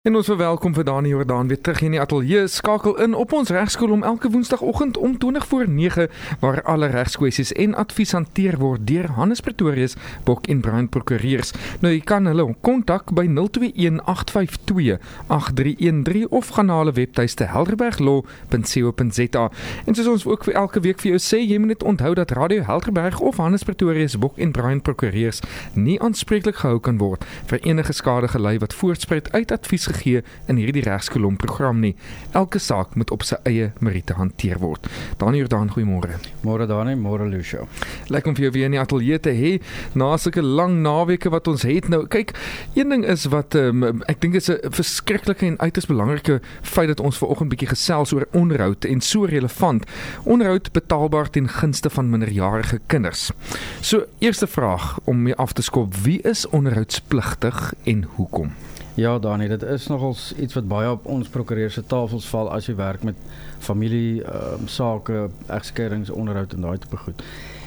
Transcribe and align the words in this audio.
En 0.00 0.14
ons 0.16 0.24
verwelkom 0.24 0.72
vir 0.72 0.86
Dani 0.88 1.10
Jordaan 1.12 1.52
weer 1.52 1.60
terug 1.60 1.84
in 1.84 1.92
die 1.92 2.00
ateljee. 2.00 2.48
Skakel 2.48 2.96
in 3.04 3.12
op 3.14 3.32
ons 3.36 3.52
regskool 3.52 3.92
om 3.92 4.00
elke 4.02 4.30
woensdagoggend 4.32 4.96
om 4.96 5.18
20 5.18 5.46
voor 5.46 5.68
9 5.68 6.08
waar 6.40 6.62
alle 6.62 6.86
regskwessies 6.86 7.52
en 7.52 7.74
advies 7.74 8.12
hanteer 8.16 8.58
word 8.58 8.86
deur 8.88 9.10
Hannes 9.18 9.40
Pretorius, 9.44 9.94
Bok 10.24 10.46
en 10.46 10.60
Brian 10.60 10.88
Prokureurs. 10.88 11.52
Nou 11.80 11.92
jy 11.92 12.00
kan 12.00 12.26
hulle 12.26 12.54
kontak 12.60 13.12
by 13.12 13.26
0218528313 13.28 13.32
of 16.30 16.48
gaan 16.48 16.66
na 16.72 16.76
hulle 16.80 16.92
webtuiste 16.96 17.44
helderberglaw.co.za. 17.52 19.44
En 19.84 19.94
soos 19.94 20.06
ons 20.14 20.26
ook 20.32 20.44
vir 20.48 20.54
elke 20.62 20.80
week 20.80 20.98
vir 21.04 21.10
jou 21.10 21.20
sê, 21.20 21.38
jy 21.44 21.58
moet 21.60 21.72
net 21.74 21.84
onthou 21.84 22.14
dat 22.16 22.32
Radio 22.40 22.64
Helderberg 22.64 23.20
of 23.20 23.36
Hannes 23.36 23.68
Pretorius, 23.68 24.16
Bok 24.16 24.40
en 24.40 24.56
Brian 24.56 24.80
Prokureurs 24.80 25.44
nie 25.76 26.00
aanspreeklik 26.00 26.64
gehou 26.64 26.80
kan 26.80 26.96
word 27.04 27.20
vir 27.52 27.60
enige 27.68 27.92
skade 27.92 28.32
gelei 28.32 28.56
wat 28.64 28.72
voortspruit 28.80 29.28
uit 29.36 29.52
advies 29.52 29.89
gegee 29.92 30.22
in 30.48 30.60
hierdie 30.60 30.84
regskolom 30.86 31.36
program 31.36 31.80
nie. 31.80 31.94
Elke 32.32 32.58
saak 32.58 32.94
moet 32.94 33.10
op 33.10 33.24
sy 33.26 33.36
eie 33.48 33.70
meriete 33.80 34.16
hanteer 34.18 34.60
word. 34.62 34.86
Dani 35.18 35.42
Jordaan, 35.42 35.70
goeiemôre. 35.74 36.18
Môre 36.46 36.66
Dani, 36.70 36.94
môre 36.96 37.28
Lucio. 37.28 37.66
Lekker 38.08 38.32
om 38.32 38.36
vir 38.38 38.48
jou 38.48 38.52
weer 38.56 38.70
in 38.70 38.76
die 38.76 38.82
ateljee 38.82 39.20
te 39.22 39.34
hê 39.36 39.52
na 39.94 40.12
sulke 40.18 40.42
lang 40.42 40.80
naweke 40.84 41.32
wat 41.32 41.48
ons 41.50 41.66
het. 41.68 41.88
Nou, 41.92 42.04
kyk, 42.10 42.34
een 42.78 42.92
ding 42.94 43.04
is 43.04 43.26
wat 43.32 43.54
um, 43.58 44.02
ek 44.10 44.20
dink 44.22 44.38
is 44.38 44.50
'n 44.50 44.58
verskriklike 44.70 45.46
en 45.46 45.58
uiters 45.60 45.86
belangrike 45.86 46.40
feit 46.62 46.88
dat 46.88 47.00
ons 47.00 47.18
ver 47.18 47.28
oggend 47.28 47.50
bietjie 47.50 47.68
gesels 47.68 48.12
oor 48.12 48.26
onderhoud 48.32 48.84
en 48.84 49.00
so 49.00 49.24
relevant. 49.24 49.84
Onderhoud 50.24 50.72
betaalbaar 50.72 51.30
ten 51.30 51.48
gunste 51.48 51.90
van 51.90 52.10
minderjarige 52.10 52.80
kinders. 52.86 53.30
So, 53.80 54.06
eerste 54.18 54.46
vraag 54.46 54.98
om 55.04 55.22
mee 55.22 55.34
af 55.34 55.52
te 55.52 55.62
skop, 55.62 55.94
wie 55.94 56.20
is 56.22 56.48
onderhoudspligtig 56.48 57.74
en 57.84 58.06
hoekom? 58.16 58.52
Ja, 58.94 59.18
Dani, 59.18 59.48
dit 59.48 59.62
is 59.62 59.86
nogals 59.86 60.34
iets 60.34 60.54
wat 60.54 60.68
baie 60.68 60.90
op 60.90 61.06
ons 61.06 61.28
prokureur 61.28 61.70
se 61.70 61.82
tafels 61.86 62.26
val 62.28 62.50
as 62.50 62.66
jy 62.66 62.74
werk 62.74 63.02
met 63.06 63.16
familie 63.58 64.22
ehm 64.24 64.60
um, 64.60 64.68
sake, 64.68 65.28
egskeidings, 65.46 66.10
onderhoud 66.10 66.52
en 66.52 66.60
daai 66.60 66.78
tipe 66.78 66.96
goed. 66.96 67.22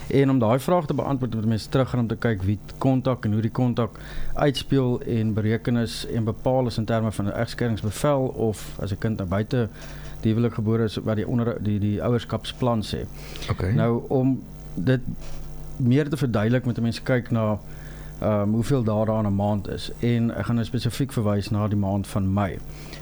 En 0.07 0.29
om 0.29 0.39
daai 0.39 0.59
vraag 0.59 0.85
te 0.85 0.94
beantwoord, 0.94 1.35
moet 1.35 1.45
mense 1.45 1.69
teruggaan 1.69 1.99
om 1.99 2.07
te 2.07 2.16
kyk 2.16 2.44
wie 2.44 2.59
kontak 2.77 3.25
en 3.25 3.33
hoe 3.33 3.41
die 3.41 3.51
kontak 3.51 3.99
uitspeel 4.33 5.01
en 5.01 5.33
bereken 5.33 5.77
is 5.77 6.05
en 6.13 6.23
bepaal 6.23 6.67
is 6.67 6.77
in 6.77 6.85
terme 6.85 7.11
van 7.11 7.25
'n 7.25 7.39
egskeidingsbevel 7.39 8.27
of 8.27 8.79
as 8.79 8.91
'n 8.91 8.97
kind 8.97 9.17
nou 9.17 9.29
buite 9.29 9.69
die 10.21 10.33
huwelik 10.33 10.53
gebore 10.53 10.83
is 10.83 10.95
wat 10.95 11.16
die 11.16 11.27
onder 11.27 11.57
die 11.63 11.79
die 11.79 12.03
ouerskapsplan 12.03 12.83
sê. 12.83 13.05
Okay. 13.49 13.71
Nou 13.71 14.03
om 14.07 14.44
dit 14.75 15.01
meer 15.77 16.09
te 16.09 16.17
verduidelik 16.17 16.66
moet 16.66 16.81
mense 16.81 17.01
kyk 17.01 17.31
na 17.31 17.59
um, 18.23 18.53
hoeveel 18.53 18.83
dae 18.83 19.05
daar 19.05 19.23
'n 19.23 19.35
maand 19.35 19.67
is 19.67 19.91
en 19.99 20.31
ek 20.31 20.45
gaan 20.45 20.55
nou 20.55 20.66
spesifiek 20.66 21.11
verwys 21.13 21.49
na 21.49 21.67
die 21.67 21.79
maand 21.79 22.07
van 22.07 22.33
Mei. 22.33 22.59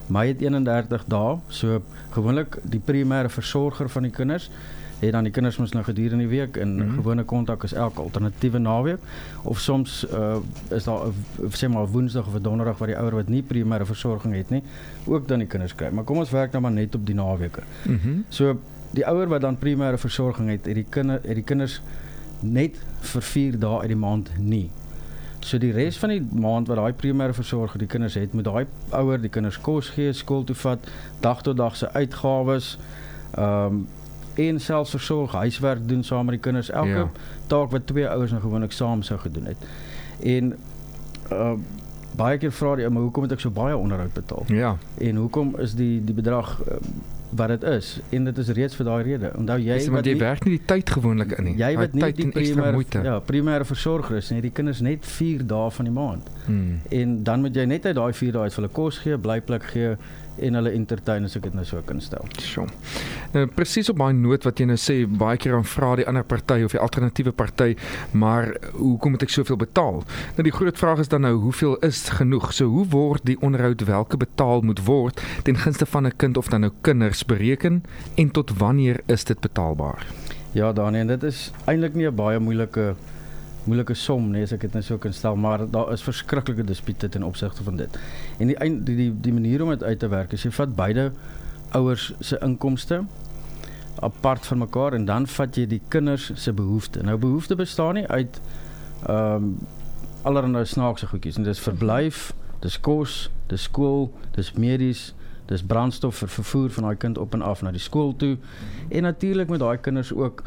Mei 0.08 0.28
het 0.28 0.42
31 0.42 1.06
dae, 1.06 1.38
so 1.48 1.82
gewoonlik 2.10 2.58
die 2.64 2.82
primêre 2.86 3.30
versorger 3.30 3.90
van 3.90 4.04
die 4.04 4.12
kinders 4.12 4.50
het 5.02 5.12
dan 5.12 5.24
die 5.24 5.32
kinders 5.32 5.58
mos 5.58 5.72
nou 5.74 5.84
gedurende 5.84 6.28
die 6.28 6.38
week 6.38 6.58
en 6.58 6.74
mm 6.74 6.82
-hmm. 6.82 6.96
gewone 6.96 7.24
kontak 7.24 7.64
is 7.64 7.74
elke 7.74 8.02
alternatiewe 8.02 8.58
naweek 8.58 9.00
of 9.42 9.60
soms 9.60 10.06
uh, 10.14 10.36
is 10.70 10.84
daar 10.84 11.00
sê 11.50 11.70
maar 11.70 11.88
woensdag 11.88 12.28
of 12.28 12.42
donderdag 12.42 12.78
waar 12.78 12.88
die 12.88 12.98
ouer 12.98 13.16
wat 13.16 13.28
nie 13.28 13.44
primêre 13.44 13.86
versorging 13.86 14.36
het 14.36 14.50
nie 14.50 14.64
ook 15.06 15.28
dan 15.28 15.40
die 15.40 15.48
kinders 15.48 15.76
kry. 15.76 15.90
Maar 15.90 16.04
kom 16.04 16.18
ons 16.18 16.30
werk 16.30 16.52
nou 16.52 16.62
maar 16.62 16.72
net 16.72 16.96
op 16.96 17.06
die 17.06 17.16
naweke. 17.16 17.62
Mm 17.86 18.26
so 18.30 18.60
die 18.92 19.08
ouer 19.08 19.28
wat 19.28 19.42
dan 19.42 19.58
primêre 19.58 19.98
versorging 19.98 20.50
het, 20.50 20.66
het 20.66 20.76
die 20.76 20.86
kinder 20.90 21.20
het 21.24 21.36
die 21.36 21.44
kinders 21.44 21.82
net 22.40 22.76
vir 23.00 23.22
4 23.22 23.60
dae 23.60 23.80
uit 23.80 23.88
die 23.88 23.96
maand 23.96 24.32
nie. 24.38 24.70
So 25.42 25.58
die 25.58 25.72
res 25.74 25.98
van 25.98 26.14
die 26.14 26.22
maand 26.22 26.70
wat 26.70 26.78
daai 26.78 26.94
primêre 26.94 27.34
versorger 27.34 27.82
die 27.82 27.90
kinders 27.90 28.14
het, 28.20 28.34
moet 28.38 28.46
daai 28.46 28.66
ouer 28.98 29.22
die 29.22 29.32
kinders 29.34 29.58
kos 29.62 29.90
gee, 29.96 30.14
skool 30.14 30.46
toe 30.46 30.56
vat, 30.56 30.92
dag 31.20 31.42
tot 31.42 31.58
dag 31.58 31.76
se 31.76 31.90
uitgawes, 31.94 32.78
ehm 33.34 33.82
um, 33.82 33.88
en 34.40 34.60
selfs 34.64 34.94
versorg, 34.96 35.34
huiswerk 35.36 35.82
doen 35.88 36.04
saam 36.08 36.26
met 36.26 36.38
die 36.38 36.42
kinders, 36.42 36.70
elke 36.70 37.02
ja. 37.04 37.10
taak 37.52 37.74
wat 37.76 37.84
twee 37.88 38.08
ouers 38.08 38.32
nou 38.32 38.40
gewoonlik 38.42 38.72
saam 38.72 39.02
sou 39.04 39.18
gedoen 39.20 39.50
het. 39.52 39.66
En 40.24 40.54
ehm 41.30 41.52
uh, 41.52 41.80
baie 42.16 42.38
keer 42.38 42.52
vra 42.52 42.76
die 42.76 42.86
ou, 42.86 42.92
maar 42.92 43.06
hoekom 43.08 43.24
moet 43.26 43.34
ek 43.36 43.44
so 43.44 43.54
baie 43.56 43.76
onderhoud 43.78 44.14
betaal? 44.14 44.48
Ja. 44.52 44.76
En 45.00 45.16
hoekom 45.16 45.56
is 45.64 45.76
die 45.80 46.04
die 46.04 46.16
bedrag 46.16 46.58
uh, 46.68 46.80
wat 47.32 47.48
dit 47.54 47.64
is 47.64 48.00
en 48.10 48.24
dit 48.28 48.38
is 48.38 48.50
reeds 48.58 48.76
vir 48.76 48.88
daai 48.88 49.04
rede. 49.08 49.32
Onthou 49.38 49.58
jy 49.62 49.78
Dis 49.80 49.90
wat 49.94 50.08
jy 50.08 50.16
werk 50.20 50.46
nie 50.46 50.58
die 50.58 50.66
tyd 50.68 50.90
gewoonlik 50.90 51.36
in 51.38 51.48
nie. 51.50 51.54
Jy 51.60 51.72
wat 51.80 51.94
nie 51.98 52.12
die 52.18 52.28
primêre 52.34 53.04
ja, 53.08 53.20
primêre 53.28 53.68
versorger 53.68 54.18
is 54.20 54.32
nie. 54.34 54.42
Die 54.44 54.54
kinders 54.56 54.82
net 54.84 55.08
4 55.08 55.46
dae 55.48 55.70
van 55.78 55.88
die 55.88 55.96
maand. 55.96 56.32
Hmm. 56.46 56.82
En 56.90 57.22
dan 57.28 57.46
moet 57.46 57.56
jy 57.56 57.68
net 57.72 57.88
uit 57.88 57.96
daai 57.96 58.12
4 58.14 58.36
dae 58.36 58.48
uit 58.48 58.58
vir 58.58 58.64
hulle 58.64 58.74
kos 58.76 59.00
gee, 59.06 59.18
blyplek 59.18 59.70
gee 59.74 59.96
en 60.40 60.54
hulle 60.54 60.72
entertain 60.72 61.26
as 61.26 61.36
ek 61.36 61.44
dit 61.44 61.54
nou 61.54 61.66
so 61.66 61.82
kan 61.86 62.02
stel. 62.02 62.26
So. 62.40 62.66
Nou 63.34 63.46
presies 63.56 63.90
op 63.90 63.98
daai 63.98 64.14
noot 64.14 64.44
wat 64.48 64.60
jy 64.60 64.66
nou 64.66 64.78
sê, 64.80 65.06
baie 65.06 65.38
keer 65.38 65.54
dan 65.58 65.68
vra 65.68 65.96
die 66.00 66.08
ander 66.08 66.24
party 66.24 66.62
of 66.66 66.76
die 66.76 66.82
alternatiewe 66.82 67.32
party, 67.32 67.76
maar 68.12 68.54
hoekom 68.78 69.16
moet 69.16 69.24
ek 69.24 69.34
soveel 69.34 69.60
betaal? 69.62 70.02
Nou 70.38 70.48
die 70.48 70.56
groot 70.56 70.78
vraag 70.78 71.04
is 71.04 71.12
dan 71.12 71.26
nou 71.28 71.36
hoeveel 71.44 71.78
is 71.86 72.08
genoeg? 72.18 72.52
So 72.54 72.72
hoe 72.72 72.88
word 72.92 73.26
die 73.26 73.38
onderhoud 73.42 73.86
welke 73.88 74.18
betaal 74.18 74.62
moet 74.62 74.84
word 74.86 75.22
ten 75.44 75.58
gunste 75.58 75.86
van 75.86 76.08
'n 76.08 76.18
kind 76.18 76.38
of 76.38 76.50
dan 76.50 76.62
nou 76.62 76.72
kinders 76.82 77.26
bereken 77.26 77.84
en 78.16 78.32
tot 78.32 78.58
wanneer 78.58 79.02
is 79.08 79.24
dit 79.24 79.40
betaalbaar? 79.40 80.06
Ja, 80.54 80.74
Daniel, 80.74 81.08
dit 81.08 81.24
is 81.24 81.52
eintlik 81.66 81.94
nie 81.96 82.08
'n 82.08 82.16
baie 82.16 82.40
moeilike 82.40 82.96
moeilike 83.64 83.94
som 83.94 84.30
nee 84.32 84.44
as 84.44 84.54
ek 84.56 84.66
dit 84.66 84.74
net 84.74 84.86
so 84.86 84.98
kan 84.98 85.14
stel 85.14 85.36
maar 85.36 85.68
daar 85.70 85.92
is 85.94 86.04
verskriklike 86.06 86.64
dispute 86.66 87.10
ten 87.10 87.24
opsigte 87.24 87.64
van 87.64 87.78
dit. 87.78 88.00
En 88.40 88.48
die 88.48 88.58
die 88.86 88.96
die, 88.96 89.12
die 89.28 89.34
manier 89.34 89.64
om 89.64 89.70
dit 89.70 89.84
uit 89.84 90.00
te 90.00 90.10
werk 90.10 90.34
is 90.34 90.44
jy 90.44 90.52
vat 90.52 90.76
beide 90.76 91.12
ouers 91.78 92.12
se 92.20 92.40
inkomste 92.42 93.04
apart 94.02 94.46
van 94.46 94.58
mekaar 94.58 94.94
en 94.94 95.06
dan 95.06 95.28
vat 95.28 95.56
jy 95.56 95.68
die 95.68 95.82
kinders 95.88 96.32
se 96.36 96.54
behoeftes. 96.54 97.04
Nou 97.04 97.18
behoeftes 97.18 97.58
bestaan 97.58 98.00
nie 98.00 98.08
uit 98.08 98.42
ehm 99.08 99.36
um, 99.36 99.54
allerlei 100.22 100.66
snaakse 100.66 101.08
goedjies 101.10 101.38
en 101.38 101.44
dis 101.44 101.60
verblyf, 101.60 102.34
dis 102.62 102.76
kos, 102.80 103.32
dis 103.50 103.64
skool, 103.66 104.12
dis 104.36 104.52
medies, 104.54 105.16
dis 105.50 105.64
brandstof 105.66 106.22
vir 106.22 106.30
vervoer 106.30 106.76
van 106.76 106.84
daai 106.88 106.98
kind 107.02 107.18
op 107.18 107.34
en 107.34 107.42
af 107.42 107.64
na 107.66 107.72
die 107.74 107.82
skool 107.82 108.14
toe. 108.16 108.36
En 108.90 109.04
natuurlik 109.04 109.50
met 109.50 109.60
daai 109.60 109.78
kinders 109.78 110.14
ook 110.14 110.44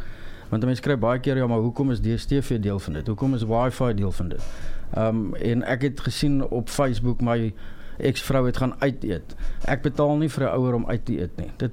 want 0.55 0.67
mense 0.71 0.85
kry 0.85 0.97
baie 1.01 1.21
keer 1.23 1.41
ja 1.41 1.47
maar 1.51 1.63
hoekom 1.65 1.91
is 1.91 2.03
DStv 2.03 2.61
deel 2.63 2.79
van 2.79 2.99
dit? 3.01 3.07
Hoekom 3.11 3.35
is 3.35 3.47
wifi 3.51 3.95
deel 3.99 4.13
van 4.13 4.29
dit? 4.35 4.51
Ehm 4.95 5.09
um, 5.09 5.35
en 5.35 5.65
ek 5.77 5.89
het 5.89 6.05
gesien 6.07 6.43
op 6.49 6.69
Facebook 6.71 7.21
my 7.21 7.55
eksvrou 7.99 8.47
het 8.47 8.57
gaan 8.59 8.75
uit 8.79 9.05
eet. 9.07 9.35
Ek 9.71 9.83
betaal 9.83 10.17
nie 10.19 10.29
vir 10.29 10.45
'n 10.45 10.55
ouer 10.59 10.75
om 10.75 10.87
uit 10.87 11.05
te 11.05 11.19
eet 11.21 11.37
nie. 11.37 11.51
Dit 11.57 11.73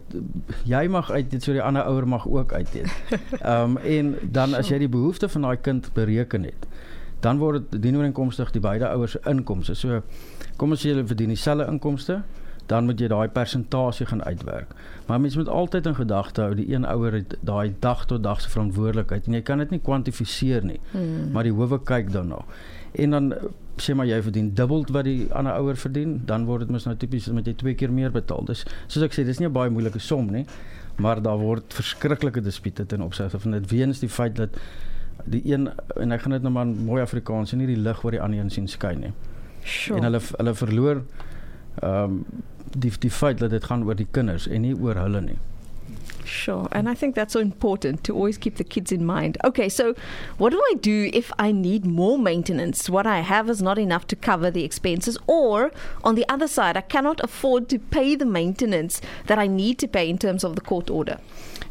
jy 0.65 0.87
mag 0.87 1.11
uit 1.11 1.33
eet 1.33 1.43
so 1.43 1.53
die 1.53 1.61
ander 1.61 1.83
ouer 1.83 2.07
mag 2.07 2.27
ook 2.27 2.53
uit 2.53 2.75
eet. 2.75 2.91
Ehm 3.41 3.77
um, 3.77 3.77
en 3.77 4.15
dan 4.31 4.53
as 4.53 4.69
jy 4.69 4.77
die 4.77 4.89
behoefte 4.89 5.29
van 5.29 5.41
daai 5.41 5.57
kind 5.57 5.93
bereken 5.93 6.43
het 6.43 6.67
dan 7.21 7.37
word 7.37 7.69
dit 7.71 7.81
dienooreenkomstig 7.81 8.51
die 8.51 8.61
beide 8.61 8.89
ouers 8.89 9.11
se 9.11 9.21
inkomste. 9.29 9.75
So 9.77 10.01
kom 10.57 10.73
ons 10.73 10.81
sê 10.81 10.93
hulle 10.93 11.05
verdien 11.07 11.29
dieselfde 11.33 11.67
inkomste 11.69 12.21
dan 12.71 12.87
moet 12.87 12.99
jy 12.99 13.09
daai 13.11 13.27
persentasie 13.35 14.05
gaan 14.07 14.23
uitwerk. 14.23 14.75
Maar 15.07 15.19
mens 15.21 15.35
moet 15.35 15.49
altyd 15.51 15.89
in 15.91 15.95
gedagte 15.95 16.41
hou 16.45 16.53
die 16.55 16.67
een 16.73 16.85
ouer 16.87 17.19
het 17.19 17.35
daai 17.47 17.73
dag 17.83 18.05
tot 18.07 18.23
dag 18.23 18.41
se 18.41 18.49
verantwoordelikheid 18.49 19.27
en 19.27 19.39
jy 19.39 19.41
kan 19.47 19.63
dit 19.63 19.73
nie 19.75 19.81
kwantifiseer 19.83 20.63
nie. 20.65 20.79
Hmm. 20.91 21.31
Maar 21.35 21.49
die 21.49 21.55
howe 21.57 21.81
kyk 21.83 22.13
dan 22.15 22.31
nou. 22.31 22.43
En 22.91 23.17
dan 23.17 23.33
sê 23.81 23.95
maar 23.95 24.07
jy 24.07 24.19
verdien 24.23 24.51
dubbel 24.55 24.85
wat 24.91 25.07
die 25.07 25.27
ander 25.33 25.57
ouer 25.59 25.79
verdien, 25.79 26.19
dan 26.27 26.45
word 26.45 26.65
dit 26.65 26.73
mos 26.75 26.85
nou 26.87 26.95
tipies 26.99 27.27
met 27.35 27.47
jy 27.47 27.55
twee 27.59 27.75
keer 27.75 27.91
meer 27.91 28.13
betaal. 28.13 28.45
Dis 28.47 28.63
soos 28.87 29.03
ek 29.05 29.15
sê, 29.15 29.25
dis 29.25 29.39
nie 29.39 29.47
'n 29.47 29.53
baie 29.53 29.69
moeilike 29.69 29.99
som 29.99 30.31
nie, 30.31 30.45
maar 30.97 31.21
daar 31.21 31.39
word 31.39 31.73
verskriklike 31.73 32.41
dispute 32.41 32.85
ten 32.85 33.01
opsigte 33.01 33.39
van 33.39 33.51
dit 33.51 33.71
weens 33.71 33.99
die 33.99 34.09
feit 34.09 34.35
dat 34.35 34.49
die 35.25 35.41
een 35.45 35.69
en 35.95 36.11
ek 36.11 36.21
gaan 36.21 36.31
dit 36.31 36.41
nou 36.41 36.53
maar 36.53 36.65
mooi 36.65 37.01
Afrikaans, 37.01 37.53
nie 37.53 37.67
die 37.67 37.77
lig 37.77 38.03
oor 38.03 38.11
die 38.11 38.21
ander 38.21 38.39
een 38.39 38.49
sien 38.49 38.67
skyn 38.67 38.99
nie. 38.99 39.13
Sure. 39.63 39.97
En 39.97 40.03
hulle 40.03 40.21
hulle 40.37 40.55
verloor 40.55 41.03
ehm 41.81 42.03
um, 42.03 42.25
die 42.77 42.91
die 42.99 43.11
feit 43.11 43.39
dat 43.39 43.49
dit 43.49 43.63
gaan 43.63 43.83
oor 43.83 43.95
die 43.95 44.07
kinders 44.11 44.47
en 44.47 44.61
nie 44.61 44.75
oor 44.75 44.95
hulle 44.95 45.21
nie. 45.21 45.39
Sure. 46.23 46.67
And 46.71 46.87
I 46.87 46.93
think 46.93 47.15
that's 47.15 47.33
so 47.33 47.39
important 47.39 48.03
to 48.05 48.15
always 48.15 48.37
keep 48.37 48.55
the 48.55 48.63
kids 48.63 48.91
in 48.91 49.05
mind. 49.05 49.37
Okay, 49.43 49.69
so 49.69 49.95
what 50.37 50.51
do 50.51 50.61
I 50.71 50.75
do 50.75 51.09
if 51.13 51.31
I 51.37 51.51
need 51.51 51.85
more 51.85 52.17
maintenance? 52.17 52.89
What 52.89 53.05
I 53.05 53.19
have 53.19 53.49
is 53.49 53.61
not 53.61 53.77
enough 53.77 54.07
to 54.07 54.15
cover 54.15 54.51
the 54.51 54.63
expenses, 54.63 55.17
or 55.27 55.71
on 56.03 56.15
the 56.15 56.25
other 56.29 56.47
side, 56.47 56.77
I 56.77 56.81
cannot 56.81 57.19
afford 57.23 57.69
to 57.69 57.79
pay 57.79 58.15
the 58.15 58.25
maintenance 58.25 59.01
that 59.27 59.39
I 59.39 59.47
need 59.47 59.77
to 59.79 59.87
pay 59.87 60.09
in 60.09 60.17
terms 60.17 60.43
of 60.43 60.55
the 60.55 60.61
court 60.61 60.89
order. 60.89 61.17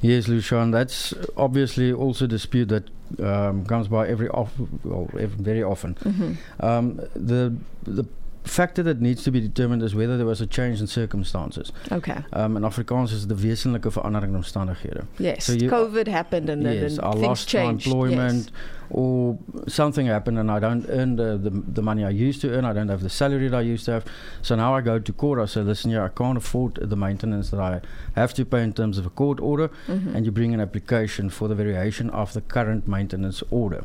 Yes, 0.02 0.28
Lucian, 0.28 0.70
that's 0.70 1.14
obviously 1.36 1.92
also 1.92 2.24
a 2.24 2.28
dispute 2.28 2.68
that 2.68 2.84
um, 3.22 3.64
comes 3.66 3.88
by 3.88 4.08
every 4.08 4.28
off, 4.28 4.52
well, 4.84 5.08
very 5.12 5.62
often. 5.62 5.94
Mm-hmm. 5.94 6.64
Um, 6.64 7.00
the 7.14 7.54
the 7.84 8.04
factor 8.44 8.82
that 8.82 9.00
needs 9.00 9.22
to 9.24 9.30
be 9.30 9.40
determined 9.40 9.82
is 9.82 9.94
whether 9.94 10.16
there 10.16 10.26
was 10.26 10.40
a 10.40 10.46
change 10.46 10.80
in 10.80 10.86
circumstances. 10.86 11.72
Okay. 11.92 12.24
Um 12.32 12.56
in 12.56 12.62
Afrikaans 12.64 13.12
is 13.12 13.26
die 13.26 13.34
wesenlike 13.34 13.90
verandering 13.90 14.30
in 14.30 14.36
omstandighede. 14.36 15.04
Yes. 15.18 15.44
So 15.44 15.52
you- 15.52 15.70
COVID 15.70 16.06
happened 16.08 16.48
and 16.50 16.64
then 16.64 16.74
yes, 16.82 16.96
then 16.96 17.04
I 17.04 17.12
things 17.12 17.26
lost 17.26 17.54
my 17.54 17.60
changed. 17.60 17.86
employment 17.86 18.50
or 18.92 19.38
something 19.68 20.06
happened 20.06 20.38
and 20.38 20.50
I 20.50 20.58
don't 20.58 20.84
earn 20.88 21.16
the, 21.16 21.36
the 21.38 21.50
the 21.50 21.82
money 21.82 22.02
I 22.04 22.10
used 22.10 22.40
to 22.40 22.48
earn. 22.50 22.64
I 22.64 22.72
don't 22.72 22.88
have 22.88 23.02
the 23.02 23.10
salary 23.10 23.48
that 23.48 23.56
I 23.58 23.60
used 23.74 23.84
to 23.84 23.92
have. 23.92 24.04
So 24.42 24.56
now 24.56 24.74
I 24.74 24.80
go 24.80 24.98
to 24.98 25.12
court. 25.12 25.38
I 25.38 25.46
say, 25.46 25.60
listen, 25.60 25.90
yeah, 25.92 26.04
I 26.04 26.08
can't 26.08 26.36
afford 26.38 26.74
the 26.90 26.96
maintenance 26.96 27.50
that 27.50 27.60
I 27.60 27.80
have 28.16 28.34
to 28.34 28.44
pay 28.44 28.62
in 28.64 28.72
terms 28.72 28.98
of 28.98 29.06
a 29.06 29.10
court 29.10 29.38
order, 29.40 29.70
Yes. 29.88 29.98
Mhm. 29.98 30.14
and 30.14 30.26
you 30.26 30.32
bring 30.32 30.54
an 30.54 30.60
application 30.60 31.30
for 31.30 31.46
the 31.48 31.54
variation 31.54 32.10
of 32.10 32.32
the 32.32 32.40
current 32.40 32.88
maintenance 32.88 33.42
order. 33.50 33.84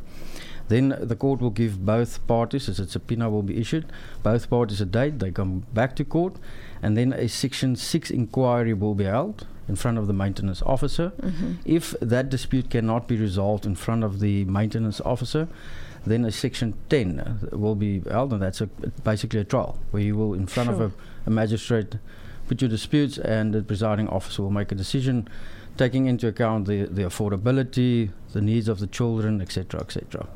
Then 0.67 0.95
the 0.99 1.15
court 1.15 1.41
will 1.41 1.51
give 1.51 1.85
both 1.85 2.25
parties, 2.27 2.67
as 2.69 2.79
a 2.79 2.87
subpoena 2.87 3.29
will 3.29 3.43
be 3.43 3.57
issued, 3.59 3.85
both 4.23 4.49
parties 4.49 4.81
a 4.81 4.85
date. 4.85 5.19
They 5.19 5.31
come 5.31 5.63
back 5.73 5.95
to 5.97 6.03
court, 6.03 6.35
and 6.81 6.97
then 6.97 7.13
a 7.13 7.27
Section 7.27 7.75
6 7.75 8.09
inquiry 8.09 8.73
will 8.73 8.95
be 8.95 9.03
held 9.03 9.45
in 9.67 9.75
front 9.75 9.97
of 9.97 10.07
the 10.07 10.13
maintenance 10.13 10.61
officer. 10.63 11.11
Mhm. 11.21 11.57
If 11.65 11.95
that 11.99 12.29
dispute 12.29 12.69
cannot 12.69 13.07
be 13.07 13.15
resolved 13.15 13.65
in 13.65 13.75
front 13.75 14.03
of 14.03 14.19
the 14.19 14.45
maintenance 14.45 15.01
officer, 15.01 15.47
then 16.05 16.25
a 16.25 16.31
Section 16.31 16.73
10 16.89 17.19
uh, 17.19 17.57
will 17.57 17.75
be 17.75 17.99
held, 18.09 18.33
and 18.33 18.41
that's 18.41 18.61
a, 18.61 18.67
basically 19.03 19.39
a 19.39 19.43
trial 19.43 19.77
where 19.91 20.03
you 20.03 20.15
will, 20.15 20.33
in 20.33 20.45
front 20.47 20.69
Sure. 20.69 20.75
of 20.75 20.81
a, 20.81 20.91
a 21.27 21.29
magistrate, 21.29 21.95
put 22.47 22.61
your 22.61 22.69
disputes, 22.69 23.17
and 23.17 23.53
the 23.53 23.61
presiding 23.63 24.07
officer 24.09 24.41
will 24.43 24.51
make 24.51 24.71
a 24.71 24.75
decision 24.75 25.27
taking 25.77 26.05
into 26.05 26.27
account 26.27 26.67
the, 26.67 26.83
the 26.85 27.01
affordability, 27.03 28.09
the 28.33 28.41
needs 28.41 28.67
of 28.67 28.79
the 28.79 28.87
children, 28.87 29.41
etc., 29.41 29.81
etc. 29.81 30.27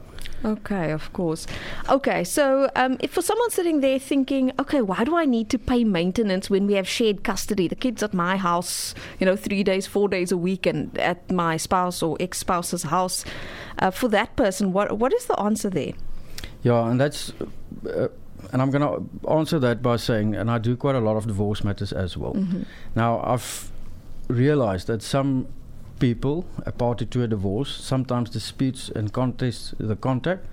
Okay, 0.45 0.91
of 0.91 1.11
course. 1.11 1.47
Okay, 1.89 2.23
so 2.23 2.69
um, 2.75 2.97
if 3.01 3.11
for 3.11 3.21
someone 3.21 3.49
sitting 3.49 3.81
there 3.81 3.99
thinking, 3.99 4.51
okay, 4.59 4.81
why 4.81 5.03
do 5.03 5.15
I 5.17 5.25
need 5.25 5.49
to 5.49 5.59
pay 5.59 5.83
maintenance 5.83 6.49
when 6.49 6.65
we 6.65 6.73
have 6.75 6.87
shared 6.87 7.23
custody? 7.23 7.67
The 7.67 7.75
kids 7.75 8.01
at 8.03 8.13
my 8.13 8.37
house, 8.37 8.95
you 9.19 9.25
know, 9.25 9.35
three 9.35 9.63
days, 9.63 9.85
four 9.85 10.07
days 10.07 10.31
a 10.31 10.37
week, 10.37 10.65
and 10.65 10.97
at 10.97 11.29
my 11.29 11.57
spouse 11.57 12.01
or 12.01 12.15
ex-spouse's 12.19 12.83
house. 12.83 13.25
Uh, 13.79 13.91
for 13.91 14.07
that 14.09 14.35
person, 14.35 14.71
what 14.71 14.97
what 14.97 15.13
is 15.13 15.25
the 15.25 15.39
answer 15.39 15.69
there? 15.69 15.91
Yeah, 16.63 16.89
and 16.89 16.99
that's, 16.99 17.33
uh, 17.85 18.07
and 18.51 18.61
I'm 18.61 18.71
going 18.71 18.81
to 18.81 19.29
answer 19.29 19.59
that 19.59 19.81
by 19.81 19.97
saying, 19.97 20.35
and 20.35 20.49
I 20.49 20.57
do 20.57 20.75
quite 20.75 20.95
a 20.95 20.99
lot 20.99 21.15
of 21.17 21.27
divorce 21.27 21.63
matters 21.63 21.93
as 21.93 22.17
well. 22.17 22.33
Mhm. 22.33 22.65
Now, 22.95 23.21
I've 23.23 23.71
realized 24.27 24.87
that 24.87 25.01
some 25.01 25.47
people, 25.99 26.45
a 26.65 26.71
party 26.71 27.05
to 27.05 27.23
a 27.23 27.27
divorce, 27.27 27.69
sometimes 27.75 28.29
disputes 28.29 28.89
and 28.89 29.11
contests 29.13 29.73
the 29.77 29.95
contact, 29.95 30.45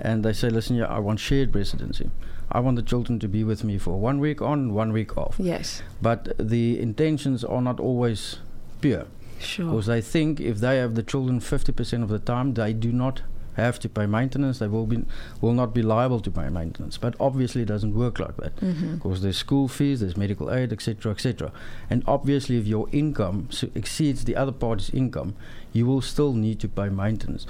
and 0.00 0.24
they 0.24 0.32
say, 0.32 0.48
"Listen, 0.50 0.76
yeah, 0.76 0.86
I 0.86 0.98
want 0.98 1.20
shared 1.20 1.54
residency. 1.54 2.10
I 2.50 2.60
want 2.60 2.76
the 2.76 2.82
children 2.82 3.18
to 3.20 3.28
be 3.28 3.42
with 3.44 3.64
me 3.64 3.78
for 3.78 3.98
one 4.00 4.18
week 4.20 4.40
on, 4.42 4.72
one 4.74 4.92
week 4.92 5.16
off." 5.16 5.36
Yes, 5.38 5.82
But 6.02 6.32
the 6.38 6.78
intentions 6.80 7.44
are 7.44 7.62
not 7.62 7.80
always 7.80 8.36
pure, 8.80 9.06
sure. 9.40 9.66
because 9.66 9.86
they 9.86 10.00
think 10.00 10.40
if 10.40 10.58
they 10.60 10.78
have 10.78 10.94
the 10.94 11.02
children 11.02 11.40
fifty 11.40 11.72
percent 11.72 12.02
of 12.02 12.08
the 12.08 12.18
time, 12.18 12.54
they 12.54 12.72
do 12.72 12.92
not 12.92 13.22
have 13.56 13.78
to 13.80 13.88
pay 13.88 14.06
maintenance. 14.06 14.58
They 14.58 14.68
will 14.68 14.86
be 14.86 15.04
will 15.40 15.52
not 15.52 15.74
be 15.74 15.82
liable 15.82 16.20
to 16.20 16.30
pay 16.30 16.48
maintenance. 16.48 16.98
But 16.98 17.14
obviously, 17.18 17.62
it 17.62 17.68
doesn't 17.68 17.94
work 17.94 18.18
like 18.18 18.36
that. 18.36 18.56
Mhm. 18.56 18.94
Because 18.96 19.22
there's 19.22 19.36
school 19.36 19.68
fees, 19.68 20.00
there's 20.00 20.16
medical 20.16 20.52
aid, 20.52 20.72
etc., 20.72 21.12
etc. 21.12 21.52
And 21.90 22.02
obviously, 22.06 22.58
if 22.58 22.66
your 22.66 22.88
income 22.92 23.48
so 23.50 23.68
exceeds 23.74 24.24
the 24.24 24.36
other 24.36 24.52
party's 24.52 24.90
income, 24.90 25.34
you 25.72 25.86
will 25.86 26.00
still 26.02 26.32
need 26.32 26.60
to 26.60 26.68
pay 26.68 26.88
maintenance. 26.88 27.46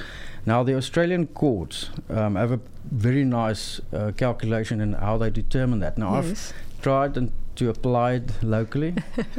Now, 0.46 0.62
the 0.62 0.76
Australian 0.76 1.26
courts 1.28 1.90
um, 2.10 2.36
have 2.36 2.52
a 2.52 2.60
very 2.90 3.24
nice 3.24 3.80
uh, 3.92 4.12
calculation 4.16 4.80
in 4.80 4.92
how 4.94 5.18
they 5.18 5.30
determine 5.30 5.80
that. 5.80 5.98
Now, 5.98 6.14
I've 6.16 6.52
tried 6.82 7.16
and 7.16 7.30
to 7.56 7.70
apply 7.70 8.12
it 8.14 8.42
locally, 8.42 8.94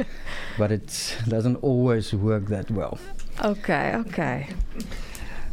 but 0.58 0.72
it 0.72 1.16
doesn't 1.28 1.56
always 1.56 2.12
work 2.14 2.46
that 2.46 2.70
well. 2.70 2.98
Okay, 3.44 3.92
okay. 3.94 4.48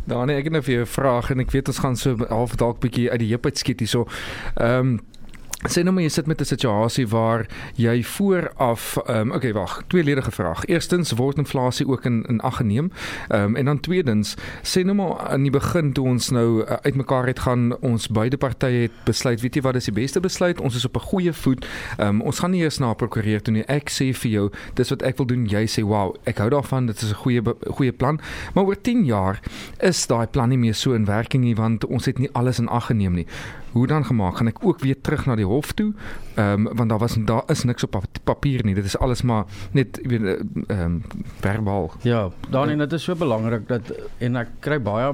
Danie, 0.05 0.35
ek 0.35 0.49
het 0.49 0.53
nou 0.53 0.63
vir 0.63 0.73
jou 0.73 0.83
'n 0.83 0.89
vraag 0.89 1.29
en 1.31 1.39
ek 1.39 1.51
weet 1.51 1.67
ons 1.67 1.79
gaan 1.79 1.95
so 1.95 2.17
half 2.29 2.55
dalk 2.55 2.79
bietjie 2.79 3.09
uit 3.11 3.19
die 3.19 3.29
heup 3.29 3.45
uit 3.45 3.57
skiet 3.57 3.79
hierso. 3.79 4.07
Ehm 4.55 4.79
um, 4.79 4.99
Sê 5.63 5.79
nou 5.79 5.93
maar 5.95 6.03
jy 6.03 6.09
sit 6.11 6.27
met 6.27 6.41
'n 6.41 6.45
situasie 6.45 7.07
waar 7.07 7.47
jy 7.75 8.03
vooraf 8.03 8.97
ehm 8.97 9.15
um, 9.17 9.31
okay 9.31 9.53
wag, 9.53 9.83
tweeledige 9.87 10.31
vraag. 10.31 10.65
Eerstens 10.65 11.11
word 11.11 11.37
inflasie 11.37 11.87
ook 11.87 12.05
in 12.05 12.25
in 12.27 12.41
ag 12.41 12.57
geneem. 12.57 12.91
Ehm 13.29 13.43
um, 13.43 13.55
en 13.55 13.65
dan 13.65 13.79
tweedens, 13.79 14.35
sê 14.61 14.83
nou 14.83 14.95
maar 14.95 15.19
aan 15.19 15.41
die 15.41 15.51
begin 15.51 15.93
toe 15.93 16.05
ons 16.05 16.29
nou 16.29 16.61
uh, 16.61 16.73
uitmekaar 16.83 17.25
het 17.27 17.39
gaan, 17.39 17.77
ons 17.79 18.07
beide 18.07 18.37
partye 18.37 18.81
het 18.81 18.91
besluit, 19.05 19.41
weet 19.41 19.55
jy 19.55 19.61
wat 19.61 19.75
is 19.75 19.85
die 19.85 19.93
beste 19.93 20.19
besluit? 20.19 20.61
Ons 20.61 20.75
is 20.75 20.85
op 20.85 20.95
'n 20.95 20.99
goeie 20.99 21.33
voet. 21.33 21.65
Ehm 21.97 22.07
um, 22.07 22.21
ons 22.21 22.39
gaan 22.39 22.51
nie 22.51 22.61
eers 22.61 22.77
na 22.77 22.93
prokureur 22.93 23.41
toe 23.41 23.53
nie. 23.53 23.63
Ek 23.67 23.89
sê 23.89 24.13
vir 24.13 24.31
jou, 24.31 24.51
dis 24.73 24.89
wat 24.89 25.01
ek 25.01 25.17
wil 25.17 25.25
doen. 25.25 25.45
Jy 25.45 25.65
sê, 25.65 25.83
"Wow, 25.83 26.15
ek 26.23 26.37
hou 26.37 26.49
daarvan. 26.49 26.85
Dit 26.85 27.01
is 27.01 27.09
'n 27.09 27.15
goeie 27.15 27.41
goeie 27.71 27.91
plan." 27.91 28.19
Maar 28.53 28.63
oor 28.63 28.81
10 28.81 29.05
jaar 29.05 29.39
is 29.79 30.07
daai 30.07 30.27
plan 30.27 30.49
nie 30.49 30.57
meer 30.57 30.75
so 30.75 30.93
in 30.93 31.05
werking 31.05 31.43
nie 31.43 31.55
want 31.55 31.85
ons 31.85 32.05
het 32.05 32.19
nie 32.19 32.29
alles 32.33 32.59
in 32.59 32.67
ag 32.67 32.85
geneem 32.85 33.13
nie. 33.13 33.27
Hoe 33.73 33.87
dan 33.87 34.05
gemaak? 34.05 34.37
Gaan 34.37 34.47
ek 34.51 34.61
ook 34.65 34.79
weer 34.79 34.97
terug 35.01 35.25
na 35.25 35.35
die 35.35 35.45
hof 35.49 35.71
toe? 35.73 35.91
Ehm 36.35 36.67
um, 36.67 36.75
want 36.77 36.89
daar 36.89 36.99
was 37.01 37.17
daar 37.25 37.43
is 37.47 37.63
niks 37.63 37.83
op 37.83 37.91
pap- 37.91 38.21
papier 38.23 38.63
nie. 38.65 38.75
Dit 38.75 38.85
is 38.85 38.97
alles 38.97 39.21
maar 39.21 39.45
net 39.71 39.99
jy 40.01 40.07
weet 40.13 40.25
ehm 40.67 40.79
um, 40.79 41.01
verbaal. 41.41 41.91
Ja, 42.01 42.29
Dani, 42.49 42.77
dit 42.77 42.93
is 42.93 43.03
so 43.03 43.15
belangrik 43.15 43.67
dat 43.67 43.91
en 44.17 44.35
ek 44.35 44.49
kry 44.59 44.79
baie 44.81 45.13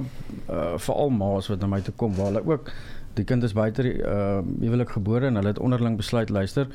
uh, 0.50 0.78
veral 0.78 1.10
ma's 1.10 1.48
wat 1.48 1.60
na 1.64 1.68
my 1.68 1.82
toe 1.82 1.94
kom 1.96 2.16
waar 2.16 2.34
hulle 2.34 2.44
ook 2.46 2.72
die 3.20 3.26
kind 3.26 3.44
is 3.44 3.54
buite 3.54 3.84
die 3.84 3.98
uh 4.04 4.40
huwelik 4.62 4.90
gebore 4.96 5.28
en 5.28 5.36
hulle 5.40 5.48
het 5.52 5.60
onderling 5.60 5.98
besluit 5.98 6.30
luister, 6.30 6.68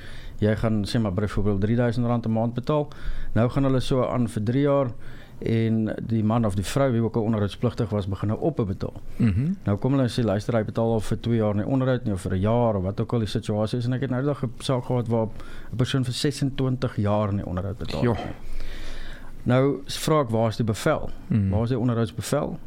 jy 0.42 0.56
gaan 0.60 0.82
sê 0.88 1.00
maar 1.00 1.14
byvoorbeeld 1.14 1.64
R3000 1.64 2.00
'n 2.04 2.32
maand 2.32 2.54
betaal. 2.54 2.88
Nou 3.34 3.48
gaan 3.50 3.64
hulle 3.64 3.80
so 3.80 4.04
aan 4.04 4.28
vir 4.28 4.42
3 4.42 4.60
jaar 4.62 4.90
en 5.38 5.94
die 6.02 6.24
man 6.24 6.44
of 6.44 6.54
die 6.54 6.64
vrou 6.64 6.90
wie 6.92 7.02
ook 7.02 7.16
al 7.16 7.22
onderhoudspligtig 7.22 7.90
was 7.90 8.08
begin 8.08 8.28
nou 8.28 8.40
op 8.40 8.56
betaal. 8.56 9.00
Mm 9.16 9.56
Nou 9.64 9.76
kom 9.78 9.92
hulle 9.92 10.02
en 10.02 10.12
sê 10.12 10.24
luister 10.24 10.54
hy 10.54 10.64
betaal 10.64 10.92
al 10.92 11.00
vir 11.00 11.20
2 11.20 11.36
jaar 11.36 11.54
nie 11.54 11.66
onderhoud 11.66 12.04
nie 12.04 12.12
of 12.12 12.20
vir 12.20 12.32
'n 12.34 12.40
jaar 12.40 12.76
of 12.76 12.82
wat 12.82 13.00
ook 13.00 13.12
al 13.12 13.18
die 13.18 13.28
situasie 13.28 13.78
is 13.78 13.86
en 13.86 13.92
ek 13.92 14.00
het 14.00 14.10
nou 14.10 14.22
die 14.22 14.28
dag 14.32 14.42
'n 14.44 14.52
saak 14.58 14.84
gehad 14.84 15.08
waar 15.08 15.26
'n 15.26 15.76
persoon 15.76 16.04
vir 16.04 16.14
26 16.14 16.96
jaar 16.96 17.32
nie 17.32 17.46
onderhoud 17.46 17.78
betaal 17.78 18.00
het. 18.00 18.24
nie. 18.24 18.34
Nou 19.44 19.82
vra 19.86 20.20
ek 20.20 20.30
waar 20.30 20.48
is 20.48 20.56
die 20.56 20.64
bevel? 20.64 21.10
Mm. 21.28 21.50
Waar 21.50 21.62
is 21.62 21.68
die 21.68 21.78
onderhoudsbevel? 21.78 22.58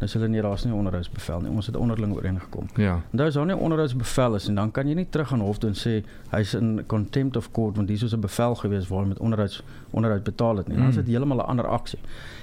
Nou 0.00 0.08
sê 0.08 0.12
hulle 0.16 0.28
nee, 0.28 0.40
daar's 0.42 0.64
nie 0.64 0.72
'n 0.72 0.76
onderhoudsbevel 0.76 1.40
nie. 1.40 1.50
Ons 1.50 1.66
het 1.66 1.76
onderling 1.76 2.14
ooreengekom. 2.14 2.66
Ja. 2.74 2.94
En 3.10 3.16
daar 3.18 3.26
is 3.26 3.34
nou 3.34 3.46
nie 3.46 3.54
'n 3.54 3.58
onderhoudsbevel 3.58 4.34
is 4.34 4.48
en 4.48 4.54
dan 4.54 4.70
kan 4.70 4.88
jy 4.88 4.94
nie 4.94 5.06
terug 5.10 5.32
aan 5.32 5.40
hof 5.40 5.58
toe 5.58 5.68
en 5.70 5.76
sê 5.76 6.04
hy's 6.30 6.54
in 6.54 6.82
contempt 6.86 7.36
of 7.36 7.50
court 7.52 7.76
want 7.76 7.88
dis 7.88 8.02
is 8.02 8.12
'n 8.14 8.20
bevel 8.20 8.54
gewees 8.54 8.88
waar 8.88 9.02
hy 9.02 9.08
met 9.08 9.18
onderhouds 9.18 9.62
onderhoud 9.90 10.22
betaal 10.24 10.56
het 10.56 10.68
nie. 10.68 10.76
Dan 10.76 10.88
is 10.88 10.94
dit 10.94 11.04
Mm. 11.06 11.10
heeltemal 11.10 11.36
'n 11.36 11.46
ander 11.46 11.66
aksie. 11.66 11.98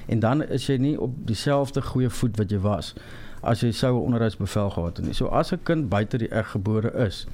En 0.06 0.20
dan 0.20 0.44
is 0.44 0.66
jy 0.68 0.78
nie 0.78 1.00
op 1.02 1.12
dieselfde 1.28 1.82
goeie 1.82 2.10
voet 2.10 2.38
wat 2.38 2.50
jy 2.52 2.60
was 2.60 2.94
as 3.42 3.60
jy 3.62 3.72
sou 3.72 3.98
'n 4.00 4.04
onderhoudsbevel 4.06 4.70
gehad 4.70 4.98
het 4.98 5.06
nie. 5.06 5.14
So 5.14 5.26
as 5.28 5.52
'n 5.52 5.60
kind 5.64 5.90
buite 5.90 6.18
die 6.18 6.28
eg 6.30 6.52
gebore 6.52 6.92
is, 7.06 7.28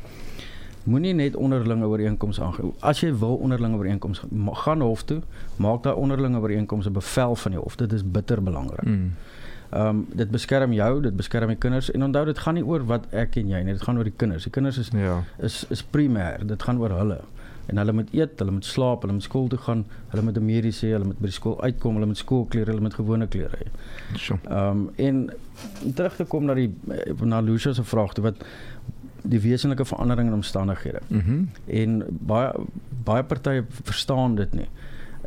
moenie 0.84 1.14
net 1.14 1.36
onderlinge 1.36 1.86
ooreenkomste 1.88 2.42
aangaan. 2.44 2.74
As 2.80 3.00
jy 3.02 3.14
wil 3.18 3.36
onderlinge 3.36 3.78
ooreenkomste 3.78 4.28
gaan 4.52 4.82
hof 4.82 5.04
toe, 5.04 5.22
maak 5.56 5.84
daai 5.84 5.96
onderlinge 5.96 6.40
ooreenkomste 6.40 6.92
bevel 6.92 7.36
van 7.36 7.52
die 7.52 7.60
hof. 7.60 7.76
Dit 7.76 7.94
is 7.94 8.04
bitter 8.12 8.44
belangrik. 8.44 8.86
Mm. 8.86 9.14
Ehm 9.74 9.88
um, 9.88 10.08
dit 10.14 10.30
beskerm 10.32 10.74
jou, 10.74 11.02
dit 11.02 11.16
beskerm 11.18 11.48
die 11.48 11.58
kinders 11.58 11.92
en 11.92 12.04
onthou 12.04 12.26
dit 12.26 12.38
gaan 12.40 12.54
nie 12.60 12.64
oor 12.66 12.84
wat 12.86 13.08
ek 13.12 13.38
en 13.42 13.48
jy 13.50 13.62
nie, 13.64 13.74
dit 13.74 13.82
gaan 13.82 13.98
oor 13.98 14.04
die 14.04 14.14
kinders. 14.18 14.44
Die 14.44 14.52
kinders 14.52 14.78
is 14.78 14.90
Ja. 14.94 15.24
is 15.40 15.66
is 15.70 15.84
primêr. 15.84 16.46
Dit 16.46 16.64
gaan 16.64 16.78
oor 16.80 16.90
hulle. 16.90 17.22
En 17.72 17.78
hulle 17.78 17.94
moet 17.94 18.10
eet, 18.14 18.40
hulle 18.40 18.52
moet 18.52 18.66
slaap, 18.66 19.02
hulle 19.02 19.14
moet 19.14 19.24
skool 19.24 19.48
toe 19.48 19.58
gaan, 19.60 19.86
hulle 20.12 20.24
moet 20.24 20.38
'n 20.38 20.46
mediese, 20.46 20.86
hulle 20.92 21.06
moet 21.06 21.20
by 21.20 21.26
die 21.26 21.32
skool 21.40 21.62
uitkom, 21.62 21.94
hulle 21.96 22.06
moet 22.06 22.18
skoolklere, 22.18 22.66
hulle 22.66 22.82
moet 22.82 22.94
gewone 22.94 23.28
klere 23.28 23.58
hê. 23.58 23.68
So. 24.18 24.38
Ehm 24.50 24.70
um, 24.70 24.90
en 24.96 25.30
terug 25.96 26.16
te 26.16 26.26
kom 26.26 26.46
na 26.46 26.54
die 26.54 26.72
na 27.24 27.40
Lucia 27.42 27.74
se 27.74 27.84
vraag 27.84 28.14
toe 28.14 28.24
wat 28.24 28.36
die 29.24 29.40
wesenlike 29.40 29.86
verandering 29.86 30.28
in 30.28 30.34
omstandighede. 30.34 31.00
Mhm. 31.08 31.32
Mm 31.32 31.50
En 31.66 32.04
baie 32.10 32.52
baie 33.04 33.24
partye 33.24 33.64
verstaan 33.84 34.36
dit 34.36 34.54
nie. 34.54 34.68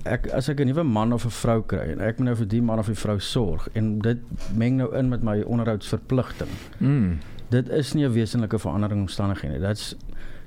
Ek 0.07 0.27
as 0.33 0.49
ek 0.49 0.61
'n 0.61 0.67
nuwe 0.67 0.85
man 0.85 1.13
of 1.13 1.25
'n 1.25 1.31
vrou 1.31 1.63
kry 1.63 1.93
en 1.93 2.01
ek 2.01 2.19
moet 2.19 2.27
nou 2.27 2.37
vir 2.37 2.49
die 2.49 2.63
man 2.63 2.79
of 2.79 2.87
die 2.87 2.95
vrou 2.95 3.19
sorg 3.19 3.69
en 3.75 3.99
dit 3.99 4.19
meng 4.55 4.77
nou 4.77 4.95
in 4.95 5.09
met 5.09 5.23
my 5.23 5.43
onderhoudsverpligting. 5.43 6.51
mm. 6.79 7.19
Dit 7.51 7.69
is 7.69 7.95
nie 7.95 8.05
'n 8.05 8.13
wesenlike 8.13 8.59
verandering 8.59 9.01
in 9.01 9.07
omstandighede 9.07 9.53
nie. 9.53 9.61
That's 9.61 9.95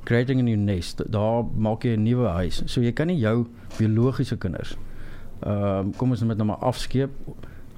creating 0.04 0.40
a 0.40 0.44
new 0.44 0.58
nest. 0.58 1.02
Daar 1.12 1.44
maak 1.56 1.84
jy 1.84 1.96
'n 1.96 2.04
nuwe 2.04 2.28
huis. 2.28 2.62
So 2.66 2.82
jy 2.82 2.92
kan 2.92 3.08
nie 3.08 3.20
jou 3.20 3.48
biologiese 3.78 4.38
kinders 4.38 4.78
ehm 5.40 5.88
um, 5.88 5.92
kom 5.96 6.12
ons 6.12 6.22
net 6.22 6.38
nou 6.38 6.48
maar 6.50 6.64
afskeep 6.68 7.12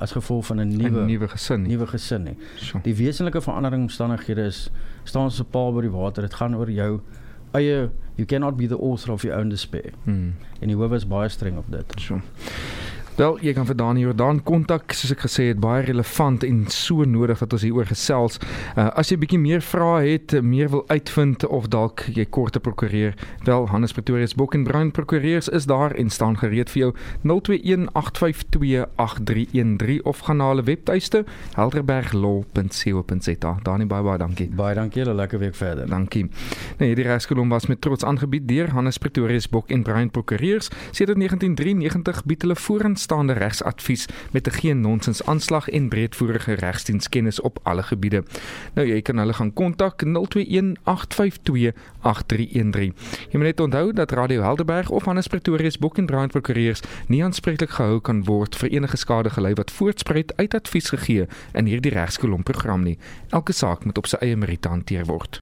as 0.01 0.11
gevolg 0.11 0.45
van 0.45 0.59
'n 0.59 0.77
nuwe 0.77 1.05
nuwe 1.05 1.27
gesin. 1.27 1.61
nuwe 1.61 1.87
gesin 1.87 2.23
nie. 2.23 2.37
So. 2.57 2.79
Die 2.83 2.95
wesenlike 2.95 3.41
verandering 3.41 3.81
in 3.81 3.87
omstandighede 3.87 4.41
is 4.41 4.71
staan 5.03 5.29
'n 5.29 5.45
paal 5.49 5.73
by 5.73 5.81
die 5.81 5.89
water. 5.91 6.23
Dit 6.23 6.33
gaan 6.33 6.55
oor 6.55 6.71
jou 6.71 7.01
eie 7.51 7.89
you 8.15 8.25
cannot 8.25 8.57
be 8.57 8.67
the 8.67 8.77
author 8.77 9.11
of 9.11 9.23
your 9.23 9.37
own 9.39 9.49
despair. 9.49 9.91
Mm. 10.03 10.33
En 10.59 10.71
hof 10.71 10.91
is 10.91 11.07
baie 11.07 11.29
streng 11.29 11.57
op 11.57 11.65
dit. 11.69 11.93
So. 11.95 12.21
Wel, 13.21 13.35
jy 13.45 13.51
kan 13.53 13.67
vir 13.69 13.77
Dani 13.77 14.01
Jordan 14.01 14.39
kontak, 14.41 14.95
soos 14.97 15.11
ek 15.13 15.27
gesê 15.27 15.51
het, 15.51 15.59
baie 15.61 15.85
relevant 15.85 16.41
en 16.41 16.65
so 16.73 17.05
nodig 17.05 17.37
dat 17.37 17.53
ons 17.53 17.61
hieroor 17.61 17.85
gesels. 17.85 18.41
Uh, 18.73 18.89
as 18.97 19.11
jy 19.11 19.17
bietjie 19.21 19.37
meer 19.37 19.61
vrae 19.61 20.15
het, 20.15 20.33
meer 20.41 20.73
wil 20.73 20.81
uitvind 20.89 21.45
of 21.45 21.69
dalk 21.69 22.09
jy 22.09 22.25
korte 22.25 22.57
prokureer, 22.65 23.13
wel 23.45 23.69
Hannes 23.69 23.93
Pretorius 23.93 24.33
Bok 24.33 24.57
en 24.57 24.65
Bruin 24.65 24.89
prokureurs 24.89 25.53
is 25.53 25.69
daar 25.69 25.93
en 26.01 26.09
staan 26.09 26.33
gereed 26.41 26.65
vir 26.73 26.81
jou 26.81 26.97
0218528313 27.29 30.01
of 30.09 30.25
gaan 30.25 30.41
na 30.41 30.49
hulle 30.55 30.65
webtuiste 30.65 31.21
helderberglaw.co.za. 31.59 33.53
Dani 33.69 33.85
baie 33.85 34.01
baie 34.09 34.17
dankie. 34.17 34.49
Baie 34.49 34.73
dankie, 34.81 35.05
'n 35.05 35.13
lekker 35.13 35.37
week 35.45 35.53
verder. 35.61 35.85
Dankie. 35.85 36.25
Nou 36.81 36.89
hierdie 36.89 37.05
regskolom 37.05 37.53
was 37.53 37.69
met 37.69 37.77
trots 37.81 38.03
aangebied 38.03 38.47
deur 38.47 38.69
Hannes 38.73 38.97
Pretorius 38.97 39.49
Bok 39.49 39.69
en 39.69 39.83
Bruin 39.83 40.09
prokureurs. 40.09 40.69
Sedert 40.89 41.17
1993 41.21 42.25
bied 42.25 42.41
hulle 42.41 42.55
vooraanstaande 43.11 43.33
regsadvies 43.33 44.05
met 44.31 44.47
'n 44.47 44.51
geen 44.51 44.81
nonsens 44.81 45.25
aanslag 45.25 45.69
en 45.69 45.89
breedvoerige 45.89 46.53
regsdienskennis 46.53 47.41
op 47.41 47.59
alle 47.63 47.83
gebiede. 47.83 48.23
Nou 48.73 48.87
jy 48.87 49.01
kan 49.01 49.17
hulle 49.17 49.33
gaan 49.33 49.53
kontak 49.53 50.03
0218528313. 50.03 50.11
Jy 53.29 53.37
moet 53.37 53.41
net 53.41 53.59
onthou 53.59 53.93
dat 53.93 54.11
Radio 54.11 54.41
Helderberg 54.41 54.89
of 54.89 55.05
Hannes 55.05 55.27
Pretorius 55.27 55.77
Bok 55.77 55.97
en 55.97 56.05
Bruin 56.05 56.29
prokureurs 56.29 56.81
nie 57.07 57.23
aanspreeklik 57.23 57.69
gehou 57.69 57.99
kan 57.99 58.23
word 58.23 58.55
vir 58.55 58.69
enige 58.69 58.97
skade 58.97 59.29
gelei 59.29 59.53
wat 59.53 59.71
voortspruit 59.71 60.33
uit 60.35 60.53
advies 60.53 60.89
gegee 60.89 61.27
in 61.53 61.65
hierdie 61.65 61.91
regskolom 61.91 62.43
program 62.43 62.81
nie. 62.83 62.97
Elke 63.29 63.51
saak 63.51 63.85
moet 63.85 63.97
op 63.97 64.07
sy 64.07 64.15
eie 64.19 64.35
meriete 64.35 64.67
hanteer 64.67 65.05
word. 65.05 65.39